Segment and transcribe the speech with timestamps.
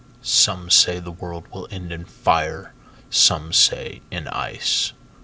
[0.23, 2.73] SOME say the world will end in fire,
[3.11, 4.93] Some say in ice.